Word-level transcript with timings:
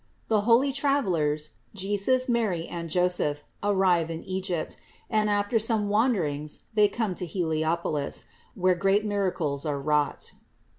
THE 0.29 0.41
HOLY 0.49 0.71
TRAVELERS, 0.73 1.51
JESUS, 1.75 2.27
MARY 2.27 2.67
AND 2.67 2.89
JOSEPH, 2.89 3.43
ARRIVE 3.61 4.09
IN 4.09 4.23
EGYPT, 4.23 4.75
AND 5.11 5.29
AFTER 5.29 5.59
SOME 5.59 5.89
WANDERINGS 5.89 6.65
THEY 6.73 6.87
COME 6.87 7.13
TO 7.13 7.27
HEUOPOUS, 7.27 8.23
WHERE 8.55 8.73
GREAT 8.75 9.05
MIRACLES 9.05 9.63
ARE 9.63 9.79
WROUGHT. 9.79 10.31